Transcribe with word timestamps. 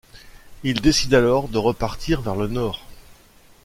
Il 0.63 0.81
décide 0.81 1.13
alors 1.13 1.47
de 1.47 1.59
repartir 1.59 2.21
vers 2.21 2.35
le 2.35 2.47
nord. 2.47 2.83